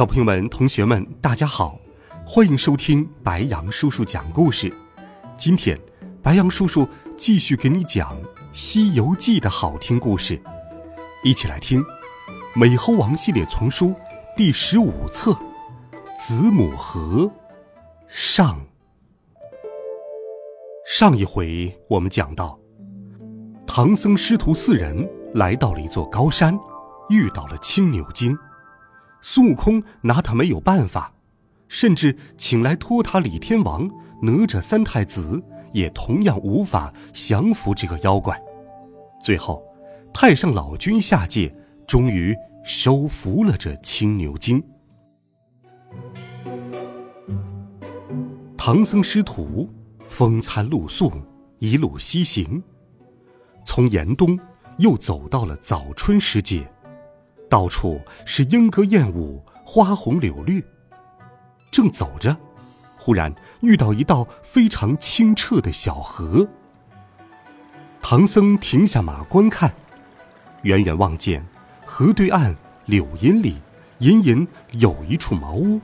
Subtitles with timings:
[0.00, 1.78] 小朋友们、同学们，大家好，
[2.24, 4.74] 欢迎收听白羊叔叔讲故事。
[5.36, 5.78] 今天，
[6.22, 6.88] 白羊叔叔
[7.18, 8.16] 继续给你讲
[8.50, 10.40] 《西游记》的好听故事，
[11.22, 11.82] 一起来听
[12.54, 13.94] 《美猴王》系列丛书
[14.34, 15.32] 第十五册
[16.18, 17.26] 《子母河》
[18.08, 18.58] 上。
[20.86, 22.58] 上一回我们讲到，
[23.66, 26.58] 唐僧师徒四人来到了一座高山，
[27.10, 28.34] 遇到了青牛精。
[29.20, 31.12] 孙悟空拿他没有办法，
[31.68, 33.88] 甚至请来托塔李天王、
[34.22, 38.40] 哪吒三太子，也同样无法降服这个妖怪。
[39.22, 39.62] 最后，
[40.12, 41.54] 太上老君下界，
[41.86, 44.62] 终于收服了这青牛精。
[48.56, 49.70] 唐僧师徒
[50.08, 51.12] 风餐露宿，
[51.58, 52.62] 一路西行，
[53.64, 54.38] 从严冬
[54.78, 56.70] 又走到了早春时节。
[57.50, 60.64] 到处是莺歌燕舞，花红柳绿。
[61.72, 62.34] 正走着，
[62.96, 66.48] 忽然遇到一道非常清澈的小河。
[68.00, 69.74] 唐僧停下马观看，
[70.62, 71.44] 远远望见
[71.84, 72.54] 河对岸
[72.86, 73.60] 柳荫里
[73.98, 75.80] 隐隐有一处茅屋。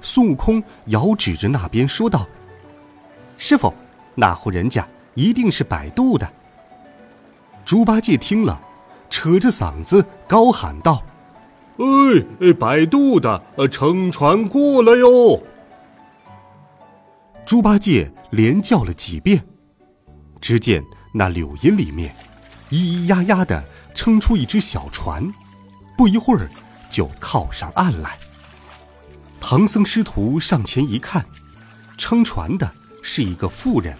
[0.00, 2.26] 孙悟空遥指着那边说道
[3.38, 3.72] ：“师傅，
[4.16, 6.28] 那户人家一定是摆渡的。”
[7.64, 8.60] 猪八戒听了。
[9.16, 11.02] 扯着嗓子高喊道
[11.80, 11.86] ：“哎
[12.42, 15.42] 哎，摆渡的，乘船过来哟！”
[17.46, 19.42] 猪八戒连叫了几遍，
[20.38, 22.14] 只见那柳荫里面，
[22.68, 23.64] 咿咿呀呀的
[23.94, 25.32] 撑出一只小船，
[25.96, 26.50] 不一会儿
[26.90, 28.18] 就靠上岸来。
[29.40, 31.24] 唐僧师徒上前一看，
[31.96, 32.70] 撑船的
[33.00, 33.96] 是一个妇人。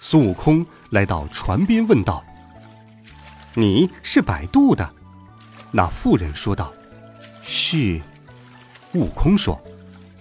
[0.00, 2.24] 孙悟空来到船边问道。
[3.58, 4.88] 你是摆渡的，
[5.72, 6.72] 那妇人说道
[7.42, 8.00] ：“是。”
[8.94, 9.60] 悟空说：“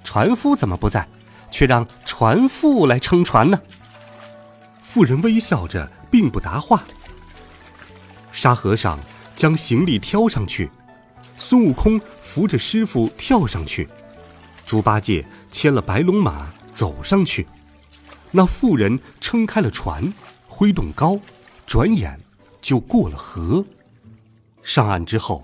[0.03, 1.07] 船夫怎么不在，
[1.51, 3.61] 却让船夫来撑船呢？”
[4.81, 6.83] 妇人微笑着，并不答话。
[8.31, 8.97] 沙和尚
[9.35, 10.71] 将行李挑上去，
[11.37, 13.87] 孙悟空扶着师傅跳上去，
[14.65, 17.45] 猪八戒牵了白龙马走上去。
[18.31, 20.11] 那妇人撑开了船，
[20.47, 21.19] 挥动篙，
[21.67, 22.19] 转眼。
[22.67, 23.63] 就过了河，
[24.61, 25.41] 上岸之后，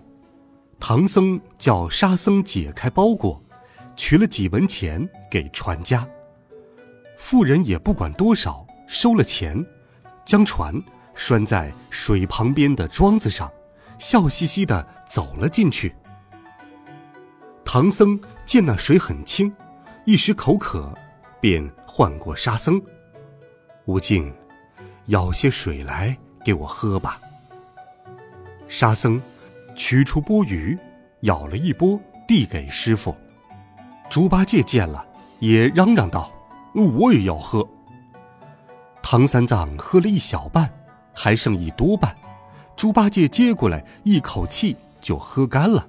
[0.77, 3.41] 唐僧叫沙僧解开包裹，
[3.95, 6.05] 取了几文钱给船家。
[7.17, 9.65] 妇人也不管多少，收了钱，
[10.25, 10.75] 将船
[11.15, 13.49] 拴在水旁边的桩子上，
[13.97, 15.95] 笑嘻嘻的走了进去。
[17.63, 19.49] 唐僧见那水很清，
[20.03, 20.93] 一时口渴，
[21.39, 22.81] 便唤过沙僧
[23.87, 24.29] ：“悟净，
[25.05, 27.19] 舀些水来。”给我喝吧。
[28.67, 29.21] 沙僧
[29.75, 30.77] 取出钵盂，
[31.21, 33.15] 舀了一钵，递给师傅。
[34.09, 35.05] 猪八戒见了，
[35.39, 36.31] 也嚷嚷道
[36.73, 37.67] ：“我也要喝。”
[39.01, 40.71] 唐三藏喝了一小半，
[41.13, 42.15] 还剩一多半。
[42.75, 45.87] 猪八戒接过来，一口气就喝干了，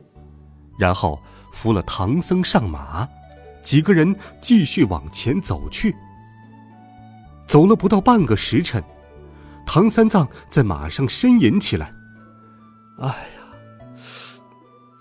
[0.78, 1.20] 然后
[1.52, 3.08] 扶了唐僧上马，
[3.62, 5.94] 几个人继续往前走去。
[7.46, 8.82] 走了不到半个时辰。
[9.74, 11.92] 唐三藏在马上呻吟起来
[13.02, 13.98] ：“哎呀，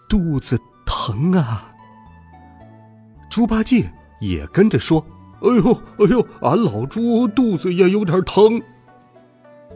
[0.10, 1.72] 肚子疼啊！”
[3.30, 5.06] 猪八戒也跟着说
[5.46, 8.60] ：“哎呦，哎呦，俺老猪肚子也有点疼。”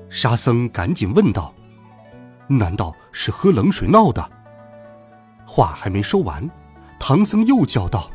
[0.09, 1.53] 沙僧赶紧问道
[2.49, 4.27] ：“难道是喝冷水闹的？”
[5.45, 6.49] 话还没说完，
[6.97, 8.09] 唐僧又叫道：“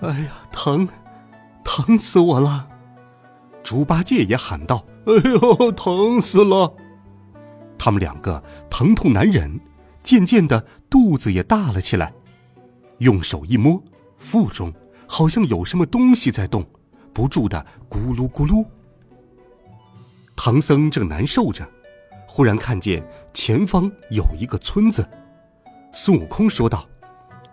[0.00, 0.88] 哎呀，疼，
[1.62, 2.68] 疼死我了！”
[3.70, 4.84] 猪八戒也喊道。
[5.04, 6.74] 哎呦，疼死了！
[7.78, 9.60] 他们两个疼痛难忍，
[10.02, 12.12] 渐渐的肚子也大了起来。
[12.98, 13.80] 用手一摸，
[14.18, 14.72] 腹中
[15.06, 16.68] 好像有什么东西在动，
[17.12, 18.66] 不住的咕噜咕噜。
[20.34, 21.64] 唐僧正难受着，
[22.26, 23.00] 忽然看见
[23.32, 25.08] 前方有一个村子。
[25.92, 26.88] 孙悟空说道：“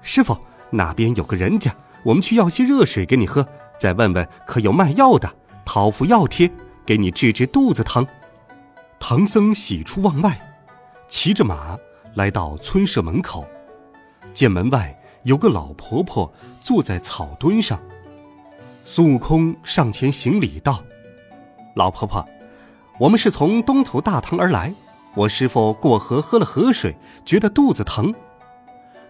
[0.01, 0.35] 师傅，
[0.71, 1.71] 那边有个人家，
[2.01, 3.47] 我们去要些热水给你喝，
[3.79, 5.31] 再问问可有卖药的，
[5.67, 6.49] 讨副药贴。”
[6.87, 8.07] 给你治治肚子疼。
[8.97, 10.39] 唐僧喜出望外，
[11.09, 11.77] 骑着马
[12.13, 13.45] 来到村舍门口，
[14.33, 17.77] 见门外有个老婆婆坐在草墩上。
[18.85, 20.81] 孙悟空上前行礼道
[21.75, 22.25] ：“老婆婆，
[22.97, 24.73] 我们是从东土大唐而来。
[25.13, 28.15] 我师傅过河喝了河水，觉得肚子疼。”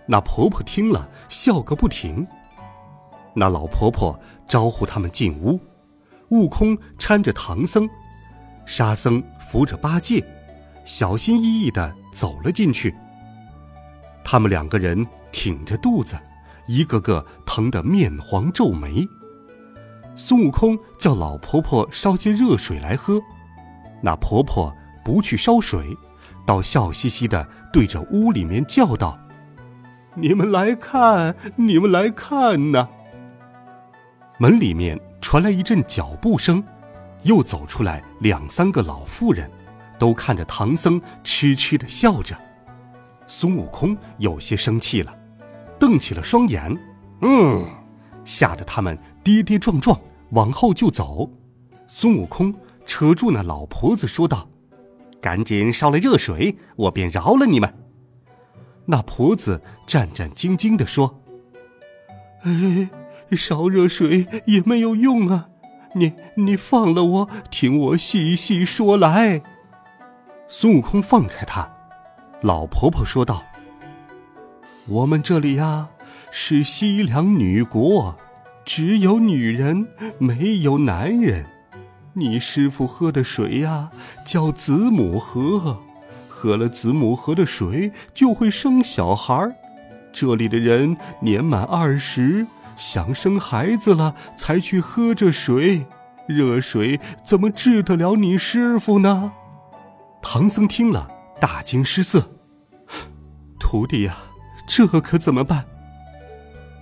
[0.10, 2.26] 那婆婆听了，笑个不停。
[3.36, 5.60] 那老婆婆招呼他们进屋，
[6.30, 7.90] 悟空搀着唐僧，
[8.66, 10.24] 沙僧扶着八戒，
[10.84, 12.94] 小心翼翼的走了进去。
[14.24, 16.18] 他们两个人挺着肚子，
[16.68, 19.08] 一个个疼得面黄皱眉。
[20.16, 23.22] 孙悟空叫老婆婆烧些热水来喝，
[24.02, 24.76] 那婆婆
[25.06, 25.96] 不去烧水，
[26.46, 29.18] 倒笑嘻嘻的对着屋里面叫道
[30.16, 32.90] ：“你们来看，你们来看呐！”
[34.40, 36.64] 门里面传来一阵脚步声，
[37.24, 39.52] 又走出来两三个老妇人，
[40.00, 42.34] 都看着唐僧，痴痴的笑着。
[43.28, 45.14] 孙悟空有些生气了，
[45.78, 46.74] 瞪起了双眼，
[47.24, 47.66] 嗯，
[48.24, 50.00] 吓得他们跌跌撞撞。
[50.30, 51.30] 往后就走，
[51.88, 54.48] 孙悟空扯住那老婆子说道
[55.20, 57.74] ：“赶紧烧了热水，我便饶了你们。”
[58.88, 61.22] 那婆子战战兢兢地说
[62.44, 62.90] ：“哎，
[63.36, 65.50] 烧热水也没有用啊！
[65.94, 69.42] 你你放了我，听我细细说来。”
[70.48, 71.70] 孙悟空放开他，
[72.42, 73.44] 老婆婆说道
[74.88, 75.90] ：“我们这里呀，
[76.32, 78.16] 是西凉女国。”
[78.64, 79.88] 只有女人，
[80.18, 81.46] 没有男人。
[82.12, 83.90] 你师傅喝的水呀，
[84.26, 85.80] 叫子母河，
[86.28, 89.56] 喝了子母河的水就会生小孩。
[90.12, 92.46] 这里的人年满二十，
[92.78, 95.86] 想生孩子了才去喝这水，
[96.28, 99.34] 热水怎么治得了你师傅呢？
[100.22, 101.10] 唐僧听了
[101.42, 102.30] 大惊失色，
[103.60, 104.16] 徒弟呀，
[104.66, 105.66] 这可怎么办？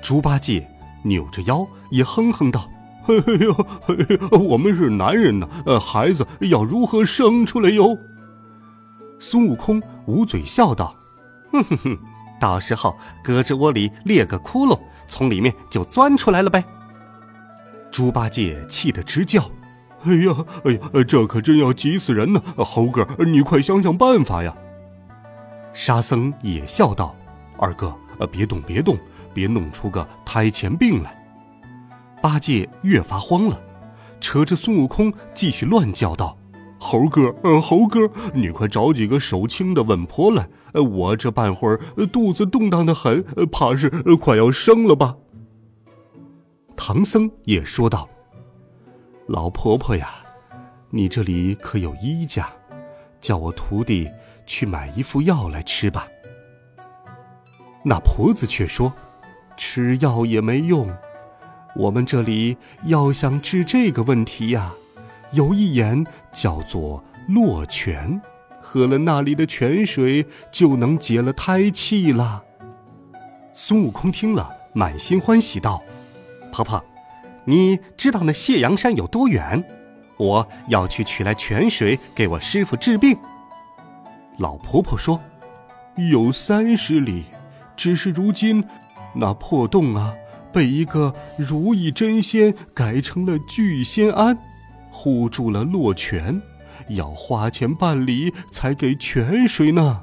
[0.01, 0.69] 猪八戒。
[1.07, 2.67] 扭着腰也哼哼道
[3.05, 7.95] ：“哎呦，我们是男人呐，呃，孩子要如何生出来哟？”
[9.21, 10.95] 孙悟空捂嘴笑道
[11.53, 11.99] ：“哼哼哼，
[12.39, 16.63] 到时候胳肢窝里裂个窟窿，从里面就钻出来了呗。”
[17.91, 19.49] 猪八戒气得直叫
[20.03, 22.41] ：“哎呀，哎呀，这可真要急死人呢！
[22.57, 24.55] 猴哥，你快想想办法呀！”
[25.73, 27.15] 沙僧也笑道
[27.57, 27.95] ：“二哥，
[28.31, 28.97] 别动，别动。”
[29.35, 31.13] 别弄出个胎前病来！
[32.21, 33.61] 八戒越发慌了，
[34.21, 36.37] 扯着孙悟空继续乱叫道
[36.85, 40.47] ：“猴哥，呃，猴哥，你快找几个手轻的稳婆来！
[40.73, 41.79] 呃我这半会儿
[42.11, 45.17] 肚子动荡的很，怕是快要生了吧？”
[46.77, 48.07] 唐僧也说道
[49.27, 50.09] ：“老婆婆呀，
[50.91, 52.47] 你这里可有医家？
[53.19, 54.07] 叫我徒弟
[54.45, 56.07] 去买一副药来吃吧。”
[57.83, 58.93] 那婆子却说。
[59.57, 60.93] 吃药也没用，
[61.77, 62.57] 我们这里
[62.87, 64.73] 要想治这个问题呀，
[65.35, 68.21] 有一眼叫做落泉，
[68.61, 72.41] 喝了那里的泉水就能解了胎气了。
[73.53, 75.83] 孙悟空听了，满心欢喜道
[76.53, 76.81] ：“婆婆，
[77.43, 79.61] 你知道那谢阳山有多远？
[80.17, 83.17] 我要去取来泉水给我师傅治病。”
[84.39, 85.19] 老婆婆说
[86.11, 87.25] ：“有三十里，
[87.75, 88.63] 只是如今……”
[89.13, 90.13] 那破洞啊，
[90.53, 94.37] 被一个如意真仙改成了聚仙庵，
[95.05, 96.41] 护住了落泉，
[96.89, 100.01] 要花钱办理才给泉水呢。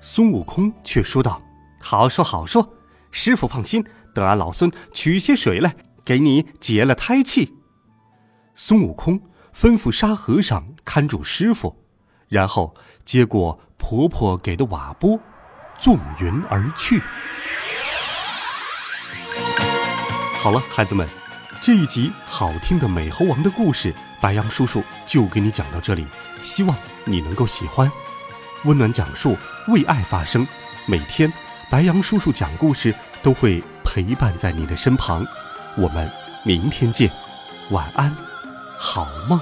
[0.00, 1.42] 孙悟空却说道
[1.82, 2.76] ：“好说好说，
[3.10, 3.84] 师傅放心，
[4.14, 7.56] 等俺老孙取些水来，给你解了胎气。”
[8.54, 9.20] 孙悟空
[9.52, 11.82] 吩咐沙和尚看住师傅，
[12.28, 12.72] 然后
[13.04, 15.18] 接过婆婆给的瓦钵，
[15.76, 17.02] 纵云而去。
[20.38, 21.08] 好了，孩子们，
[21.60, 26.06] 这一集好听的美猴王的故事，白羊叔叔就给你讲到这里。
[26.42, 27.90] 希望你能够喜欢。
[28.64, 29.36] 温暖讲述，
[29.68, 30.46] 为爱发声。
[30.86, 31.32] 每天，
[31.70, 35.26] 白羊叔叔讲故事都会陪伴在你的身旁。
[35.76, 36.10] 我们
[36.44, 37.10] 明天见，
[37.70, 38.14] 晚安，
[38.78, 39.40] 好梦。